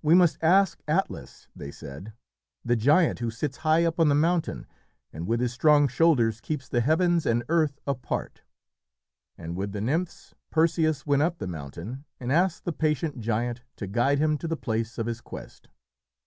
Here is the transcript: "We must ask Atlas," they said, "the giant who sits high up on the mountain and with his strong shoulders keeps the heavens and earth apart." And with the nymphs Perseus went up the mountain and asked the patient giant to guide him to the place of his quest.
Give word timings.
"We 0.00 0.14
must 0.14 0.42
ask 0.42 0.80
Atlas," 0.88 1.48
they 1.54 1.70
said, 1.70 2.14
"the 2.64 2.76
giant 2.76 3.18
who 3.18 3.30
sits 3.30 3.58
high 3.58 3.84
up 3.84 4.00
on 4.00 4.08
the 4.08 4.14
mountain 4.14 4.66
and 5.12 5.26
with 5.26 5.40
his 5.40 5.52
strong 5.52 5.86
shoulders 5.86 6.40
keeps 6.40 6.66
the 6.66 6.80
heavens 6.80 7.26
and 7.26 7.44
earth 7.50 7.78
apart." 7.86 8.40
And 9.36 9.54
with 9.58 9.72
the 9.72 9.82
nymphs 9.82 10.34
Perseus 10.48 11.04
went 11.04 11.20
up 11.20 11.36
the 11.36 11.46
mountain 11.46 12.06
and 12.18 12.32
asked 12.32 12.64
the 12.64 12.72
patient 12.72 13.20
giant 13.20 13.60
to 13.76 13.86
guide 13.86 14.18
him 14.18 14.38
to 14.38 14.48
the 14.48 14.56
place 14.56 14.96
of 14.96 15.04
his 15.04 15.20
quest. 15.20 15.68